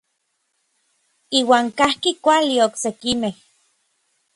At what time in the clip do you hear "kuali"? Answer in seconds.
2.23-2.55